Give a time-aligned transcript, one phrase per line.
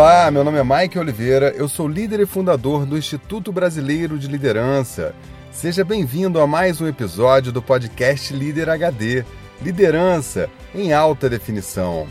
[0.00, 4.28] Olá, meu nome é Mike Oliveira, eu sou líder e fundador do Instituto Brasileiro de
[4.28, 5.14] Liderança.
[5.52, 9.26] Seja bem-vindo a mais um episódio do podcast Líder HD
[9.60, 12.06] Liderança em Alta Definição.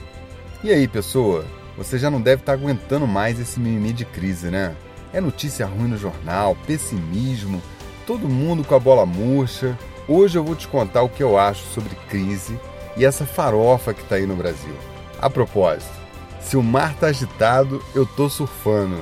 [0.63, 1.44] E aí, pessoa?
[1.80, 4.76] Você já não deve estar aguentando mais esse mimimi de crise, né?
[5.12, 7.59] É notícia ruim no jornal, pessimismo,
[8.05, 9.76] todo mundo com a bola murcha.
[10.08, 12.55] Hoje eu vou te contar o que eu acho sobre crise
[12.95, 14.76] e essa farofa que está aí no Brasil.
[15.20, 15.99] A propósito,
[16.41, 18.97] se o mar tá agitado, eu tô surfando.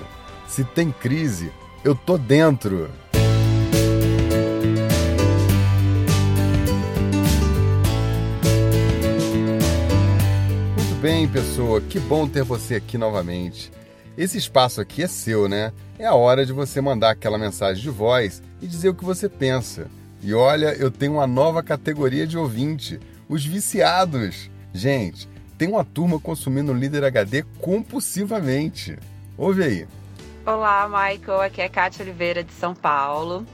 [0.48, 1.52] Se tem crise,
[1.84, 2.90] eu tô dentro.
[10.76, 13.72] Muito bem, pessoa, que bom ter você aqui novamente.
[14.18, 15.72] Esse espaço aqui é seu, né?
[16.00, 19.30] É a hora de você mandar aquela mensagem de voz e dizer o que você
[19.30, 19.88] pensa.
[20.22, 24.50] E olha, eu tenho uma nova categoria de ouvinte, os viciados.
[24.74, 28.98] Gente, tem uma turma consumindo Líder HD compulsivamente.
[29.38, 29.88] Ouve aí.
[30.46, 31.42] Olá, Michael.
[31.42, 33.46] Aqui é Kátia Oliveira de São Paulo.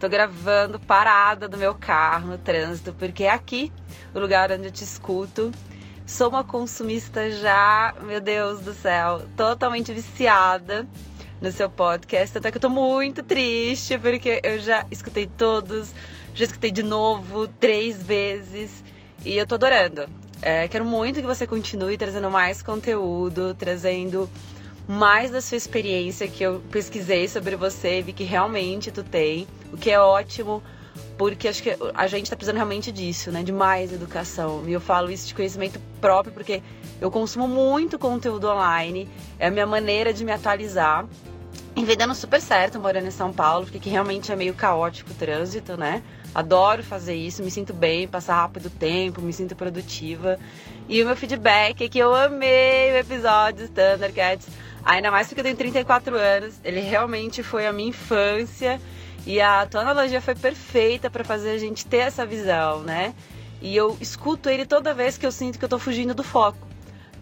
[0.00, 3.72] Tô gravando parada do meu carro no trânsito, porque é aqui
[4.12, 5.52] o lugar onde eu te escuto.
[6.04, 10.84] Sou uma consumista já, meu Deus do céu, totalmente viciada
[11.40, 12.36] no seu podcast.
[12.36, 15.94] Até que eu tô muito triste, porque eu já escutei todos,
[16.34, 18.82] já escutei de novo três vezes
[19.24, 20.21] e eu tô adorando.
[20.42, 24.28] É, quero muito que você continue trazendo mais conteúdo, trazendo
[24.88, 29.46] mais da sua experiência que eu pesquisei sobre você e vi que realmente tu tem,
[29.72, 30.60] o que é ótimo,
[31.16, 33.44] porque acho que a gente está precisando realmente disso, né?
[33.44, 34.64] De mais educação.
[34.66, 36.60] E eu falo isso de conhecimento próprio porque
[37.00, 41.06] eu consumo muito conteúdo online, é a minha maneira de me atualizar.
[41.76, 45.14] E vem dando super certo morando em São Paulo, porque realmente é meio caótico o
[45.14, 46.02] trânsito, né?
[46.34, 50.38] Adoro fazer isso, me sinto bem, passar rápido o tempo, me sinto produtiva.
[50.88, 54.48] E o meu feedback é que eu amei o episódio Thundercats,
[54.82, 56.54] ainda mais porque eu tenho 34 anos.
[56.64, 58.80] Ele realmente foi a minha infância
[59.26, 63.14] e a tua analogia foi perfeita para fazer a gente ter essa visão, né?
[63.60, 66.66] E eu escuto ele toda vez que eu sinto que eu tô fugindo do foco.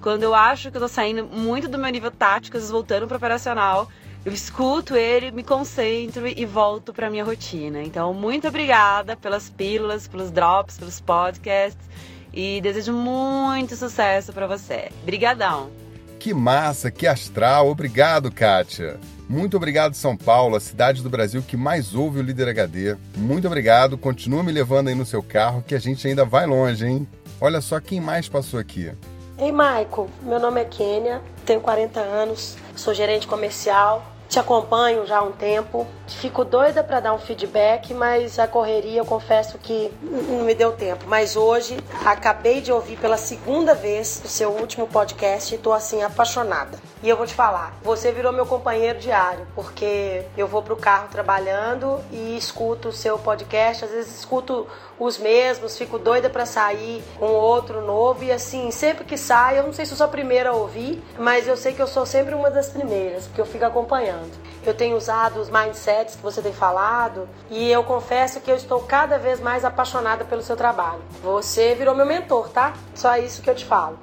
[0.01, 3.89] Quando eu acho que eu tô saindo muito do meu nível tático, voltando pro operacional,
[4.25, 7.83] eu escuto ele, me concentro e volto para minha rotina.
[7.83, 11.89] Então, muito obrigada pelas pílulas, pelos drops, pelos podcasts
[12.33, 14.91] e desejo muito sucesso para você.
[15.05, 15.71] Brigadão.
[16.19, 17.71] Que massa, que astral.
[17.71, 19.01] Obrigado, Kátia.
[19.27, 22.97] Muito obrigado, São Paulo, a cidade do Brasil que mais ouve o Líder HD.
[23.17, 23.97] Muito obrigado.
[23.97, 27.09] Continua me levando aí no seu carro que a gente ainda vai longe, hein?
[27.41, 28.93] Olha só quem mais passou aqui.
[29.41, 30.11] Ei, Michael.
[30.21, 35.33] Meu nome é Kênia, tenho 40 anos, sou gerente comercial te acompanho já há um
[35.33, 35.87] tempo.
[36.07, 40.73] Fico doida para dar um feedback, mas a correria eu confesso que não me deu
[40.73, 41.05] tempo.
[41.09, 46.03] Mas hoje acabei de ouvir pela segunda vez o seu último podcast e tô assim
[46.03, 46.79] apaixonada.
[47.03, 51.09] E eu vou te falar, você virou meu companheiro diário, porque eu vou pro carro
[51.11, 54.67] trabalhando e escuto o seu podcast, às vezes escuto
[54.99, 59.63] os mesmos, fico doida para sair com outro novo e assim, sempre que sai, eu
[59.63, 62.05] não sei se eu sou a primeira a ouvir, mas eu sei que eu sou
[62.05, 64.20] sempre uma das primeiras, porque eu fico acompanhando.
[64.65, 68.81] Eu tenho usado os mindsets que você tem falado e eu confesso que eu estou
[68.81, 71.03] cada vez mais apaixonada pelo seu trabalho.
[71.23, 72.75] Você virou meu mentor, tá?
[72.95, 73.99] Só isso que eu te falo.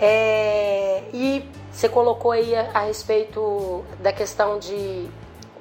[0.00, 1.04] É...
[1.12, 5.08] E você colocou aí a, a respeito da questão de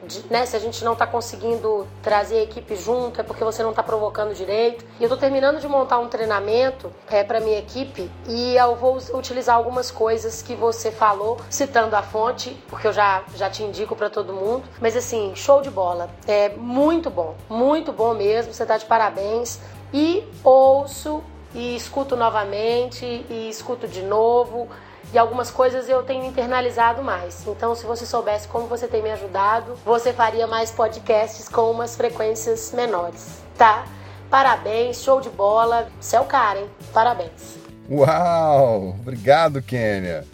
[0.04, 3.64] de, né, se a gente não está conseguindo trazer a equipe junto, é porque você
[3.64, 4.86] não está provocando direito.
[5.00, 8.98] E eu estou terminando de montar um treinamento é, para minha equipe e eu vou
[9.14, 13.96] utilizar algumas coisas que você falou, citando a fonte, porque eu já, já te indico
[13.96, 14.64] para todo mundo.
[14.80, 16.10] Mas assim, show de bola.
[16.28, 18.54] É muito bom, muito bom mesmo.
[18.54, 19.60] Você está de parabéns.
[19.94, 21.22] E ouço
[21.54, 24.70] e escuto novamente e escuto de novo
[25.14, 27.46] e algumas coisas eu tenho internalizado mais.
[27.48, 31.96] Então, se você soubesse como você tem me ajudado, você faria mais podcasts com umas
[31.96, 33.86] frequências menores, tá?
[34.30, 35.90] Parabéns, show de bola.
[36.00, 36.68] Você é o cara, hein?
[36.94, 37.58] Parabéns.
[37.90, 38.96] Uau!
[39.02, 40.26] Obrigado, Kênia.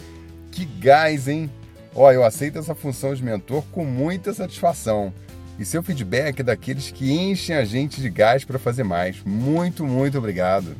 [0.52, 1.50] Que gás, hein?
[1.96, 5.12] Ó, eu aceito essa função de mentor com muita satisfação.
[5.58, 9.24] E seu feedback é daqueles que enchem a gente de gás para fazer mais.
[9.26, 10.76] Muito, muito obrigado.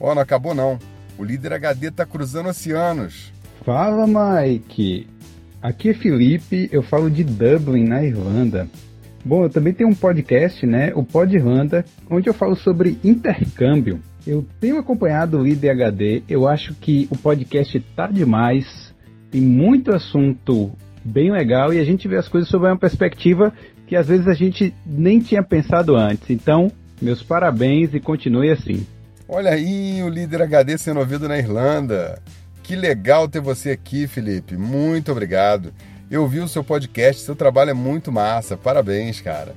[0.00, 0.78] Ó, não acabou não.
[1.18, 3.30] O líder HD tá cruzando oceanos.
[3.64, 5.06] Fala, Mike!
[5.62, 8.68] Aqui é Felipe, eu falo de Dublin, na Irlanda.
[9.24, 10.92] Bom, eu também tenho um podcast, né?
[10.96, 14.00] O Pod Irlanda, onde eu falo sobre intercâmbio.
[14.26, 18.92] Eu tenho acompanhado o Líder HD, eu acho que o podcast tá demais,
[19.30, 20.72] tem muito assunto
[21.04, 23.52] bem legal e a gente vê as coisas sob uma perspectiva
[23.86, 26.30] que às vezes a gente nem tinha pensado antes.
[26.30, 26.70] Então,
[27.00, 28.84] meus parabéns e continue assim.
[29.28, 32.20] Olha aí o Líder HD sendo ouvido na Irlanda.
[32.62, 34.56] Que legal ter você aqui, Felipe.
[34.56, 35.74] Muito obrigado.
[36.10, 38.56] Eu vi o seu podcast, seu trabalho é muito massa.
[38.56, 39.54] Parabéns, cara.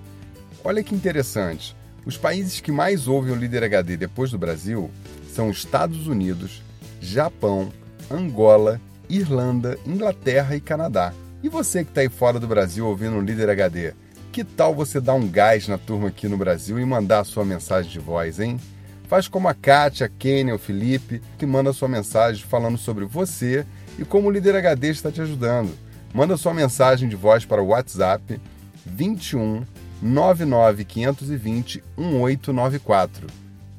[0.63, 1.75] Olha que interessante.
[2.06, 4.90] Os países que mais ouvem o Líder HD depois do Brasil
[5.31, 6.63] são Estados Unidos,
[7.00, 7.72] Japão,
[8.10, 11.13] Angola, Irlanda, Inglaterra e Canadá.
[11.44, 13.94] E você que está aí fora do Brasil ouvindo o Líder HD,
[14.31, 17.46] que tal você dar um gás na turma aqui no Brasil e mandar a sua
[17.46, 18.60] mensagem de voz, hein?
[19.07, 23.66] Faz como a Kátia, a Kênia, o Felipe, que manda sua mensagem falando sobre você
[24.00, 25.72] e como o Líder HD está te ajudando.
[26.13, 28.40] Manda sua mensagem de voz para o WhatsApp
[28.86, 29.63] 21
[30.02, 33.28] 99 520 1894.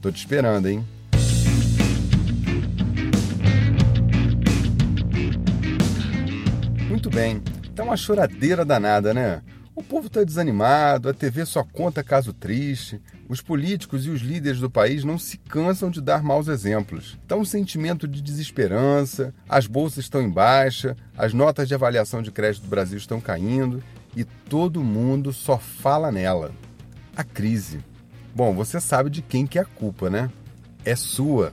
[0.01, 0.85] Tô te esperando, hein?
[6.89, 7.43] Muito bem,
[7.75, 9.43] tá uma choradeira danada, né?
[9.75, 14.61] O povo está desanimado, a TV só conta caso triste, os políticos e os líderes
[14.61, 17.19] do país não se cansam de dar maus exemplos.
[17.23, 22.31] Está um sentimento de desesperança, as bolsas estão em baixa, as notas de avaliação de
[22.31, 23.83] crédito do Brasil estão caindo
[24.17, 26.53] e todo mundo só fala nela.
[27.17, 27.81] A crise.
[28.35, 30.31] Bom, você sabe de quem que é a culpa, né?
[30.85, 31.53] É sua.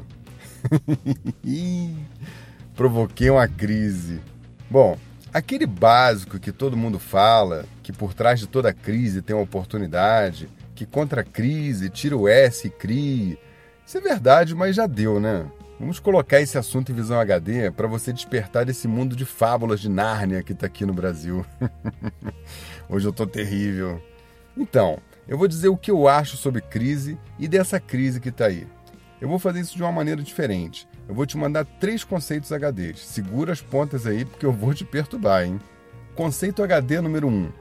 [2.75, 4.19] Provoquei uma crise.
[4.69, 4.97] Bom,
[5.33, 10.47] Aquele básico que todo mundo fala, que por trás de toda crise tem uma oportunidade,
[10.73, 13.37] que contra a crise tira o S e crie.
[13.85, 15.45] Isso é verdade, mas já deu, né?
[15.79, 19.89] Vamos colocar esse assunto em visão HD para você despertar desse mundo de fábulas de
[19.89, 21.45] Nárnia que está aqui no Brasil.
[22.87, 24.01] Hoje eu tô terrível.
[24.55, 28.45] Então, eu vou dizer o que eu acho sobre crise e dessa crise que está
[28.45, 28.67] aí.
[29.19, 30.87] Eu vou fazer isso de uma maneira diferente.
[31.07, 32.99] Eu vou te mandar três conceitos HDs.
[32.99, 35.59] Segura as pontas aí porque eu vou te perturbar, hein?
[36.15, 37.31] Conceito HD número 1.
[37.31, 37.51] Um.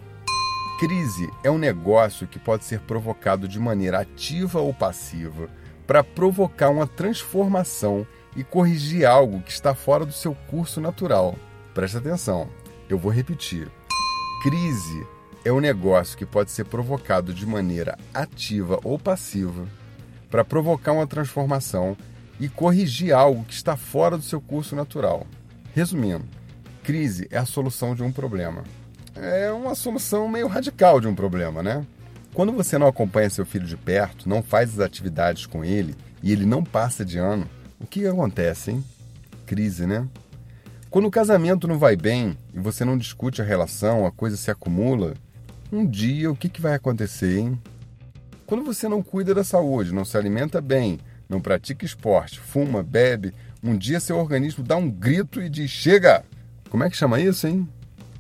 [0.83, 5.49] Crise é um negócio que pode ser provocado de maneira ativa ou passiva
[5.87, 11.37] para provocar uma transformação e corrigir algo que está fora do seu curso natural.
[11.73, 12.49] Preste atenção,
[12.89, 13.71] eu vou repetir.
[14.43, 15.07] Crise
[15.45, 19.69] é um negócio que pode ser provocado de maneira ativa ou passiva
[20.29, 21.97] para provocar uma transformação
[22.41, 25.29] e corrigir algo que está fora do seu curso natural.
[25.77, 26.25] Resumindo,
[26.83, 28.65] crise é a solução de um problema.
[29.15, 31.87] É uma solução meio radical de um problema, né?
[32.35, 36.33] Quando você não acompanha seu filho de perto, não faz as atividades com ele e
[36.33, 37.47] ele não passa de ano,
[37.79, 38.85] o que acontece, hein?
[39.45, 40.09] Crise, né?
[40.89, 44.51] Quando o casamento não vai bem e você não discute a relação, a coisa se
[44.51, 45.15] acumula,
[45.71, 47.61] um dia o que, que vai acontecer, hein?
[48.47, 50.99] Quando você não cuida da saúde, não se alimenta bem,
[51.29, 53.33] não pratica esporte, fuma, bebe,
[53.63, 56.25] um dia seu organismo dá um grito e diz: chega!
[56.69, 57.69] Como é que chama isso, hein?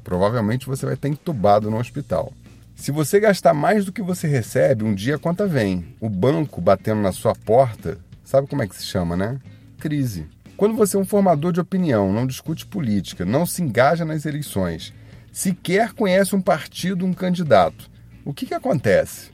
[0.04, 2.32] Provavelmente você vai estar entubado no hospital.
[2.74, 5.94] Se você gastar mais do que você recebe, um dia a conta vem.
[6.00, 9.38] O banco batendo na sua porta, sabe como é que se chama, né?
[9.78, 10.26] Crise.
[10.56, 14.92] Quando você é um formador de opinião, não discute política, não se engaja nas eleições,
[15.30, 17.90] sequer conhece um partido, um candidato,
[18.24, 19.30] o que, que acontece?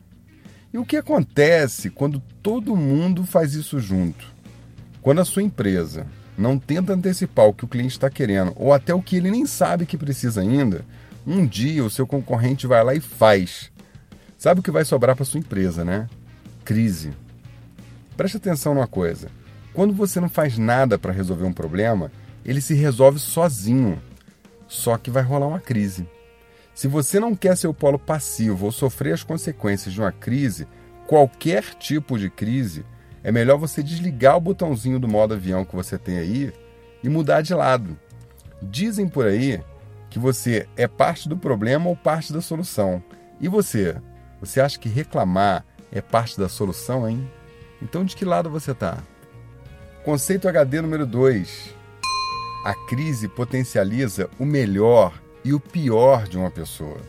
[0.72, 4.26] E o que acontece quando todo mundo faz isso junto?
[5.00, 6.06] Quando a sua empresa
[6.38, 9.44] não tenta antecipar o que o cliente está querendo, ou até o que ele nem
[9.44, 10.84] sabe que precisa ainda,
[11.26, 13.72] um dia o seu concorrente vai lá e faz.
[14.38, 16.08] Sabe o que vai sobrar para sua empresa, né?
[16.64, 17.12] Crise.
[18.16, 19.28] Preste atenção numa coisa.
[19.74, 22.10] Quando você não faz nada para resolver um problema,
[22.44, 24.00] ele se resolve sozinho.
[24.68, 26.06] Só que vai rolar uma crise.
[26.72, 30.68] Se você não quer ser o polo passivo ou sofrer as consequências de uma crise,
[31.08, 32.84] qualquer tipo de crise,
[33.22, 36.52] é melhor você desligar o botãozinho do modo avião que você tem aí
[37.02, 37.98] e mudar de lado.
[38.62, 39.60] Dizem por aí
[40.10, 43.02] que você é parte do problema ou parte da solução.
[43.40, 43.96] E você?
[44.40, 47.28] Você acha que reclamar é parte da solução, hein?
[47.82, 48.98] Então de que lado você está?
[50.04, 51.74] Conceito HD número 2.
[52.64, 57.00] A crise potencializa o melhor e o pior de uma pessoa.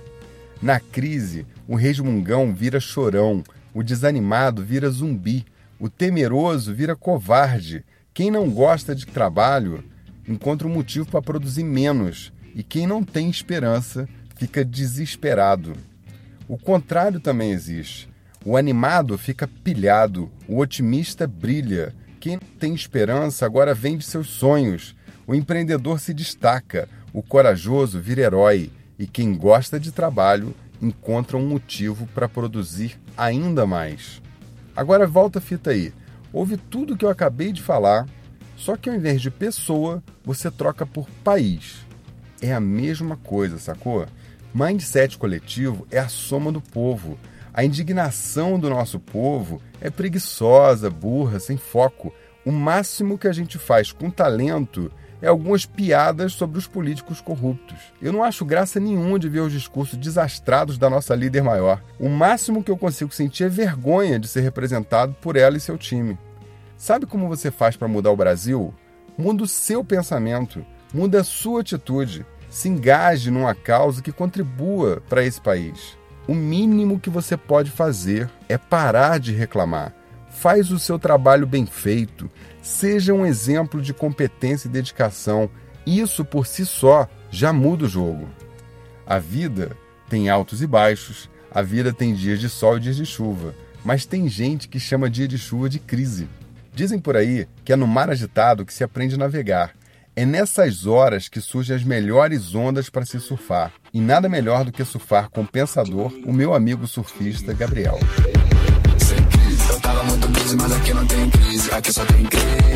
[0.61, 5.45] Na crise, o resmungão vira chorão, o desanimado vira zumbi,
[5.79, 7.85] o temeroso vira covarde.
[8.13, 9.83] Quem não gosta de trabalho
[10.27, 15.73] encontra um motivo para produzir menos, e quem não tem esperança fica desesperado.
[16.47, 18.09] O contrário também existe.
[18.43, 21.93] O animado fica pilhado, o otimista brilha.
[22.19, 24.95] Quem não tem esperança agora vende seus sonhos.
[25.25, 31.47] O empreendedor se destaca, o corajoso vira herói e quem gosta de trabalho encontra um
[31.47, 34.21] motivo para produzir ainda mais.
[34.79, 35.91] Agora volta a fita aí.
[36.31, 38.07] Ouve tudo que eu acabei de falar,
[38.55, 41.85] só que ao invés de pessoa, você troca por país.
[42.41, 44.05] É a mesma coisa, sacou?
[44.53, 47.19] Mindset coletivo é a soma do povo.
[47.53, 52.13] A indignação do nosso povo é preguiçosa, burra, sem foco.
[52.45, 54.89] O máximo que a gente faz com talento
[55.21, 57.77] é algumas piadas sobre os políticos corruptos.
[58.01, 61.81] Eu não acho graça nenhuma de ver os discursos desastrados da nossa líder maior.
[61.99, 65.77] O máximo que eu consigo sentir é vergonha de ser representado por ela e seu
[65.77, 66.17] time.
[66.77, 68.73] Sabe como você faz para mudar o Brasil?
[69.17, 75.23] Muda o seu pensamento, muda a sua atitude, se engaje numa causa que contribua para
[75.23, 75.97] esse país.
[76.27, 79.93] O mínimo que você pode fazer é parar de reclamar.
[80.29, 82.29] Faz o seu trabalho bem feito,
[82.61, 85.49] seja um exemplo de competência e dedicação.
[85.85, 88.27] Isso por si só já muda o jogo.
[89.05, 89.75] A vida
[90.09, 94.05] tem altos e baixos, a vida tem dias de sol e dias de chuva, mas
[94.05, 96.27] tem gente que chama dia de chuva de crise.
[96.73, 99.73] Dizem por aí que é no mar agitado que se aprende a navegar.
[100.15, 103.71] É nessas horas que surgem as melhores ondas para se surfar.
[103.93, 107.97] E nada melhor do que surfar com o pensador, o meu amigo surfista Gabriel.
[110.49, 112.68] Busy, mas aqui não tem crise, aqui só tem crise.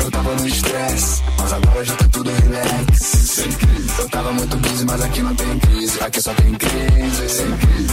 [0.00, 3.38] Eu tava no estresse, mas agora já tá tudo relax.
[3.98, 7.44] Eu tava muito busy, mas aqui não tem crise, aqui só tem crise.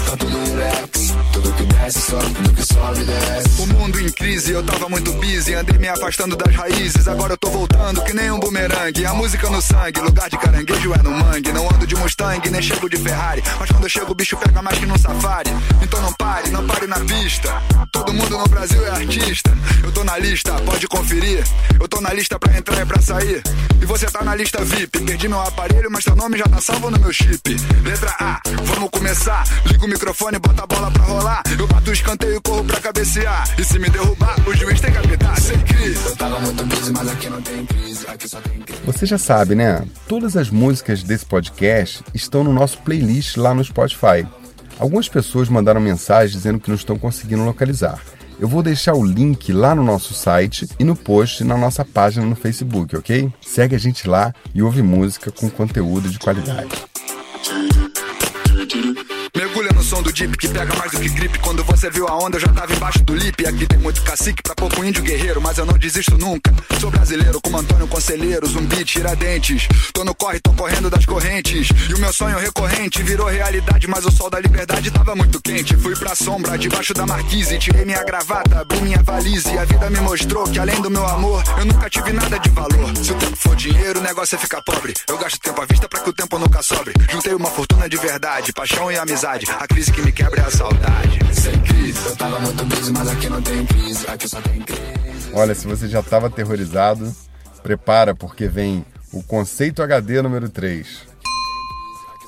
[0.09, 3.61] Tá tudo relax, tudo que desce sobe, tudo que sobe desce.
[3.61, 7.07] O mundo em crise, eu tava muito busy, andei me afastando das raízes.
[7.07, 9.05] Agora eu tô voltando que nem um bumerangue.
[9.05, 11.51] A música no sangue, lugar de caranguejo é no mangue.
[11.51, 13.43] Não ando de Mustang, nem chego de Ferrari.
[13.59, 15.51] Mas quando eu chego, o bicho pega mais que num safari.
[15.81, 17.61] Então não pare, não pare na pista.
[17.91, 19.55] Todo mundo no Brasil é artista.
[19.83, 21.43] Eu tô na lista, pode conferir.
[21.79, 23.43] Eu tô na lista pra entrar e pra sair.
[23.79, 24.99] E você tá na lista VIP.
[25.01, 27.55] Perdi meu aparelho, mas teu nome já tá salvo no meu chip.
[27.83, 29.43] Letra A, vamos começar.
[29.65, 31.43] Liga o microfone, bota a bola pra rolar.
[31.57, 33.47] Eu bato o escanteio e corro pra cabecear.
[33.59, 35.39] E se me derrubar, o juiz tem que apitar.
[35.39, 36.05] Sem crise.
[36.05, 38.07] Eu tava muito busy, mas aqui não tem crise.
[38.07, 38.81] Aqui só tem crise.
[38.85, 39.85] Você já sabe, né?
[40.07, 44.25] Todas as músicas desse podcast estão no nosso playlist lá no Spotify.
[44.79, 48.01] Algumas pessoas mandaram mensagem dizendo que não estão conseguindo localizar.
[48.37, 52.25] Eu vou deixar o link lá no nosso site e no post na nossa página
[52.25, 53.31] no Facebook, ok?
[53.41, 56.94] Segue a gente lá e ouve música com conteúdo de qualidade.
[60.05, 61.39] Do Jeep que pega mais do que gripe.
[61.39, 63.45] Quando você viu a onda, eu já tava embaixo do lip.
[63.45, 66.53] Aqui tem muito cacique pra pouco índio guerreiro, mas eu não desisto nunca.
[66.79, 69.67] Sou brasileiro como Antônio Conselheiro, zumbi, tiradentes.
[69.93, 71.69] Tô no corre, tô correndo das correntes.
[71.89, 75.75] E o meu sonho recorrente virou realidade, mas o sol da liberdade tava muito quente.
[75.75, 77.57] Fui pra sombra, debaixo da marquise.
[77.57, 79.53] Tirei minha gravata, abri minha valise.
[79.53, 82.49] E a vida me mostrou que além do meu amor, eu nunca tive nada de
[82.51, 82.95] valor.
[82.97, 84.93] Se o tempo for dinheiro, o negócio é ficar pobre.
[85.09, 86.93] Eu gasto tempo à vista pra que o tempo nunca sobre.
[87.09, 89.47] Juntei uma fortuna de verdade, paixão e amizade.
[89.59, 91.19] A crise que me quebra é a saudade.
[91.33, 94.05] Sem crise, eu tava muito busy, mas aqui não tem crise.
[94.07, 95.31] Aqui só tem crise.
[95.33, 97.15] Olha, se você já estava aterrorizado,
[97.63, 101.07] prepara porque vem o conceito HD número 3.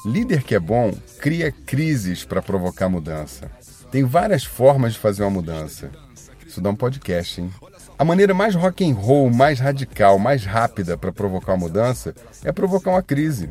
[0.05, 3.51] Líder que é bom cria crises para provocar mudança.
[3.91, 5.91] Tem várias formas de fazer uma mudança.
[6.47, 7.51] Isso dá um podcast, hein?
[7.99, 12.51] A maneira mais rock and roll, mais radical, mais rápida para provocar uma mudança é
[12.53, 13.49] provocar uma crise.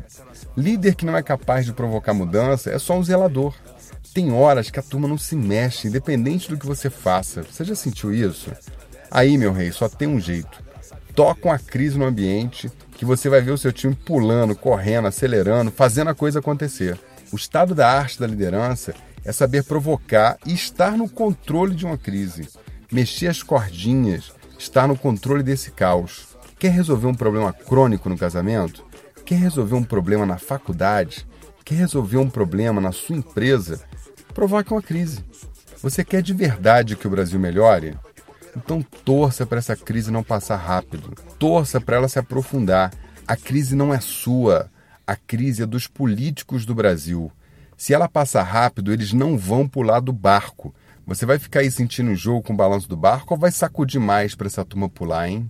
[0.55, 3.53] Líder que não é capaz de provocar mudança é só um zelador.
[4.13, 7.43] Tem horas que a turma não se mexe, independente do que você faça.
[7.43, 8.51] Você já sentiu isso?
[9.11, 10.63] Aí, meu rei, só tem um jeito.
[11.13, 15.71] Toca uma crise no ambiente que você vai ver o seu time pulando, correndo, acelerando,
[15.71, 16.99] fazendo a coisa acontecer.
[17.31, 21.97] O estado da arte da liderança é saber provocar e estar no controle de uma
[21.97, 22.49] crise.
[22.91, 26.37] Mexer as cordinhas, estar no controle desse caos.
[26.57, 28.85] Quer resolver um problema crônico no casamento?
[29.25, 31.27] Quer resolver um problema na faculdade?
[31.65, 33.81] Quer resolver um problema na sua empresa?
[34.37, 35.25] Provoque uma crise.
[35.81, 37.97] Você quer de verdade que o Brasil melhore?
[38.55, 41.11] Então torça para essa crise não passar rápido.
[41.39, 42.93] Torça para ela se aprofundar.
[43.27, 44.69] A crise não é sua.
[45.07, 47.31] A crise é dos políticos do Brasil.
[47.75, 50.71] Se ela passar rápido, eles não vão pular do barco.
[51.07, 53.99] Você vai ficar aí sentindo o jogo com o balanço do barco ou vai sacudir
[53.99, 55.49] mais para essa turma pular, hein?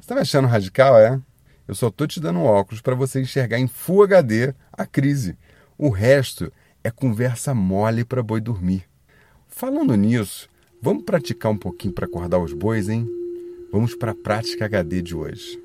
[0.00, 1.20] Você tá me achando radical, é?
[1.68, 5.38] Eu só tô te dando um óculos para você enxergar em Full HD a crise.
[5.78, 6.52] O resto
[6.84, 8.84] é conversa mole para boi dormir.
[9.48, 10.50] Falando nisso,
[10.82, 13.08] vamos praticar um pouquinho para acordar os bois, hein?
[13.72, 15.58] Vamos para a prática HD de hoje.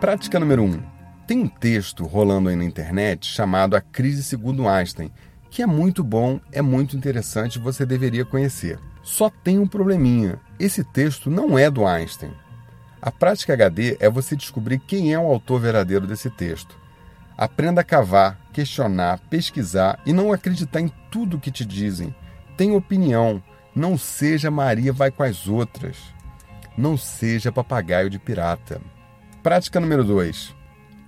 [0.00, 0.66] Prática número 1.
[0.66, 0.95] Um.
[1.26, 5.10] Tem um texto rolando aí na internet chamado A Crise Segundo Einstein,
[5.50, 8.78] que é muito bom, é muito interessante, você deveria conhecer.
[9.02, 12.32] Só tem um probleminha: esse texto não é do Einstein.
[13.02, 16.78] A prática HD é você descobrir quem é o autor verdadeiro desse texto.
[17.36, 22.14] Aprenda a cavar, questionar, pesquisar e não acreditar em tudo que te dizem.
[22.56, 23.42] Tenha opinião,
[23.74, 25.98] Não seja Maria vai com as outras.
[26.78, 28.80] Não seja papagaio de pirata.
[29.42, 30.56] Prática número 2.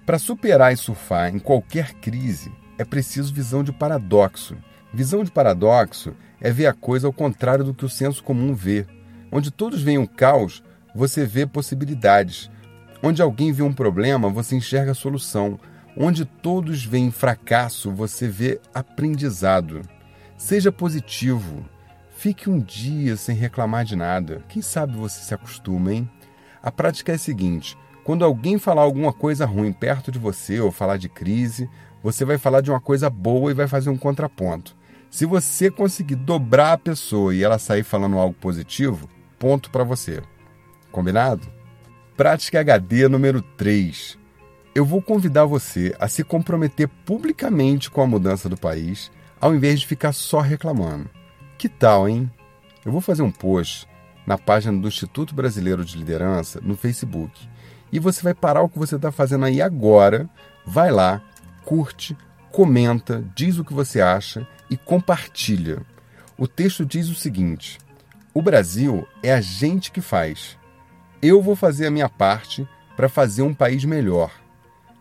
[0.09, 4.57] Para superar e surfar em qualquer crise, é preciso visão de paradoxo.
[4.91, 8.87] Visão de paradoxo é ver a coisa ao contrário do que o senso comum vê.
[9.31, 12.51] Onde todos veem um caos, você vê possibilidades.
[13.03, 15.61] Onde alguém vê um problema, você enxerga a solução.
[15.95, 19.83] Onde todos veem fracasso, você vê aprendizado.
[20.39, 21.69] Seja positivo.
[22.17, 24.43] Fique um dia sem reclamar de nada.
[24.49, 26.11] Quem sabe você se acostuma, hein?
[26.63, 27.77] A prática é a seguinte:
[28.09, 31.69] quando alguém falar alguma coisa ruim perto de você ou falar de crise,
[32.03, 34.75] você vai falar de uma coisa boa e vai fazer um contraponto.
[35.11, 40.23] Se você conseguir dobrar a pessoa e ela sair falando algo positivo, ponto para você.
[40.91, 41.47] Combinado?
[42.17, 44.19] Prática HD número 3.
[44.75, 49.81] Eu vou convidar você a se comprometer publicamente com a mudança do país, ao invés
[49.81, 51.11] de ficar só reclamando.
[51.59, 52.31] Que tal, hein?
[52.87, 53.87] Eu vou fazer um post
[54.27, 57.47] na página do Instituto Brasileiro de Liderança no Facebook.
[57.93, 60.29] E você vai parar o que você está fazendo aí agora,
[60.67, 61.23] vai lá,
[61.65, 62.17] curte,
[62.51, 65.83] comenta, diz o que você acha e compartilha.
[66.37, 67.79] O texto diz o seguinte:
[68.35, 70.59] O Brasil é a gente que faz.
[71.21, 74.31] Eu vou fazer a minha parte para fazer um país melhor.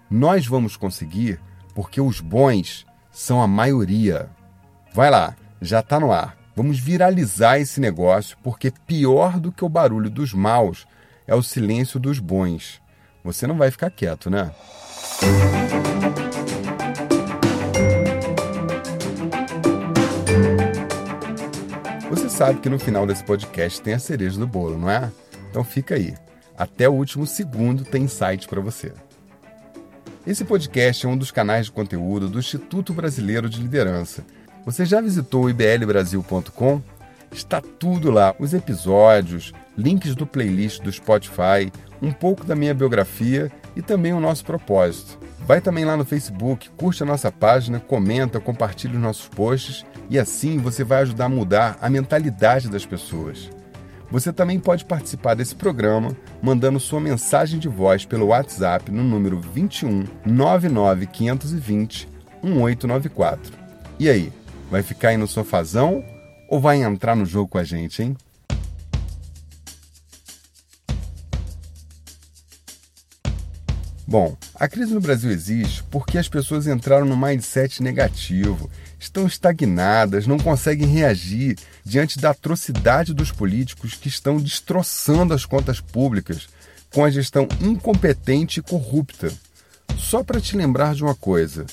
[0.09, 1.39] Nós vamos conseguir
[1.75, 4.29] porque os bons são a maioria.
[4.93, 6.37] Vai lá, já está no ar.
[6.55, 10.87] Vamos viralizar esse negócio porque pior do que o barulho dos maus
[11.27, 12.81] é o silêncio dos bons.
[13.23, 14.51] Você não vai ficar quieto, né?
[22.09, 25.11] Você sabe que no final desse podcast tem a cereja do bolo, não é?
[25.49, 26.15] Então fica aí.
[26.57, 28.93] Até o último segundo tem insight para você.
[30.25, 34.25] Esse podcast é um dos canais de conteúdo do Instituto Brasileiro de Liderança.
[34.65, 36.81] Você já visitou o iblbrasil.com?
[37.31, 43.51] Está tudo lá: os episódios, links do playlist do Spotify, um pouco da minha biografia
[43.75, 45.19] e também o nosso propósito.
[45.39, 50.19] Vai também lá no Facebook, curte a nossa página, comenta, compartilha os nossos posts e
[50.19, 53.49] assim você vai ajudar a mudar a mentalidade das pessoas.
[54.09, 59.39] Você também pode participar desse programa mandando sua mensagem de voz pelo WhatsApp no número
[59.39, 62.07] 21 99520
[62.43, 63.53] 1894.
[63.99, 64.31] E aí,
[64.69, 66.03] vai ficar aí no sofazão
[66.47, 68.15] ou vai entrar no jogo com a gente, hein?
[74.09, 80.25] Bom, a crise no Brasil existe porque as pessoas entraram no mindset negativo, estão estagnadas,
[80.25, 86.47] não conseguem reagir diante da atrocidade dos políticos que estão destroçando as contas públicas
[86.93, 89.29] com a gestão incompetente e corrupta.
[89.97, 91.65] Só para te lembrar de uma coisa: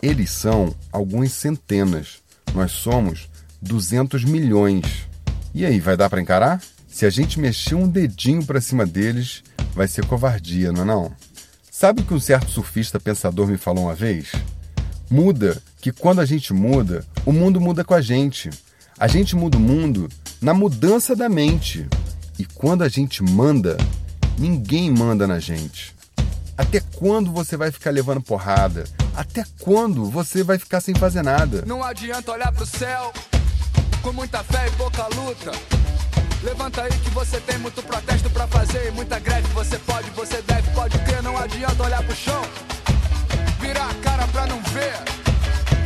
[0.00, 2.22] eles são algumas centenas,
[2.54, 3.29] nós somos
[3.60, 5.08] 200 milhões.
[5.54, 6.60] E aí, vai dar para encarar?
[6.88, 9.42] Se a gente mexer um dedinho para cima deles,
[9.74, 11.12] vai ser covardia, não é não?
[11.70, 14.32] Sabe o que um certo surfista pensador me falou uma vez?
[15.10, 18.50] Muda, que quando a gente muda, o mundo muda com a gente.
[18.98, 20.08] A gente muda o mundo
[20.40, 21.86] na mudança da mente.
[22.38, 23.76] E quando a gente manda,
[24.38, 25.94] ninguém manda na gente.
[26.56, 28.84] Até quando você vai ficar levando porrada?
[29.16, 31.64] Até quando você vai ficar sem fazer nada?
[31.66, 33.12] Não adianta olhar pro céu
[34.02, 35.52] com muita fé e pouca luta.
[36.42, 39.46] Levanta aí que você tem muito protesto pra fazer e muita greve.
[39.48, 41.22] Você pode, você deve, pode crer.
[41.22, 42.42] Não adianta olhar pro chão,
[43.60, 44.94] virar a cara pra não ver.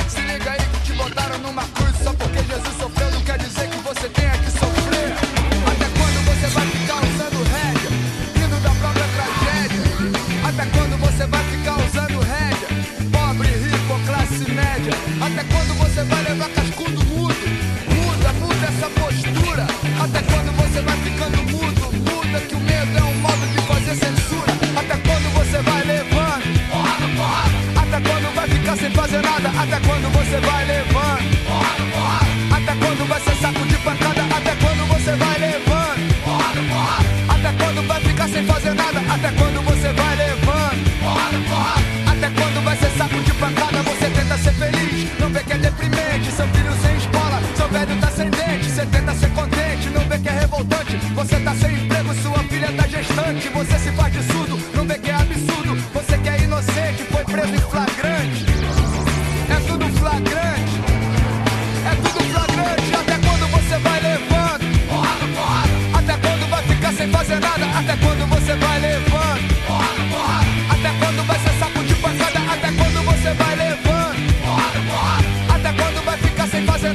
[0.08, 3.10] Se liga aí que te botaram numa cruz só porque Jesus sofreu.
[3.10, 5.12] Não quer dizer que você tenha que sofrer.
[5.66, 6.83] Até quando você vai
[29.80, 31.83] quando você vai levando?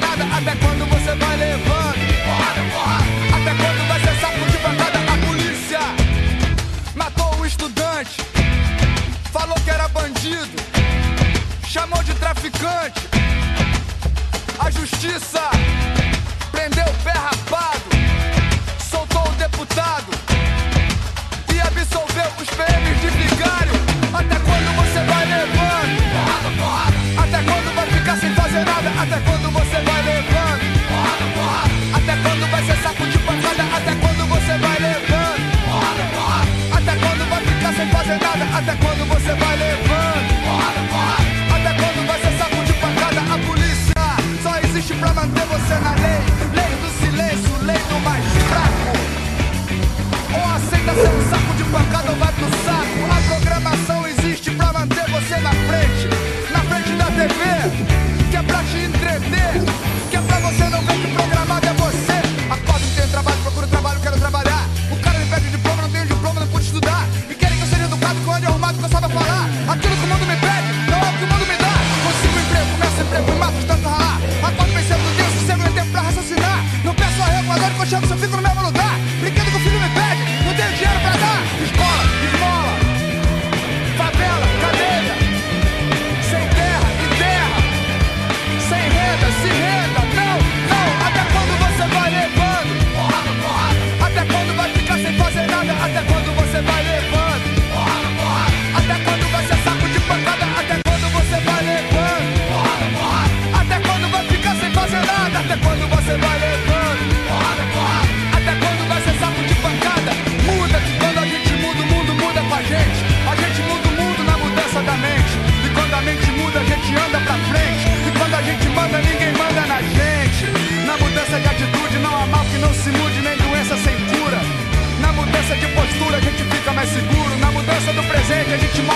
[0.02, 2.00] Até quando você vai levando?
[2.26, 3.04] Porrada, porrada.
[3.36, 5.00] Até quando vai ser saco de pancada?
[5.00, 5.80] A polícia
[6.96, 8.22] matou o estudante.
[9.32, 10.62] Falou que era bandido.
[11.68, 13.08] Chamou de traficante.
[14.60, 15.50] A justiça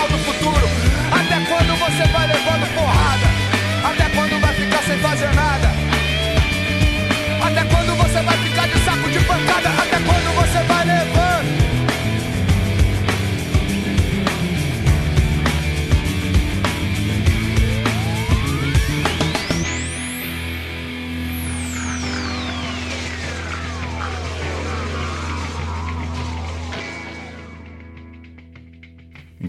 [0.08, 0.68] do futuro.
[1.10, 1.63] Até quando?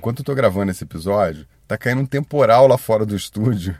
[0.05, 3.75] enquanto eu tô gravando esse episódio, tá caindo um temporal lá fora do estúdio.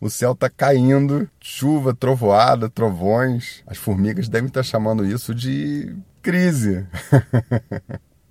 [0.00, 3.62] O céu tá caindo, chuva, trovoada, trovões.
[3.64, 6.84] As formigas devem estar chamando isso de crise.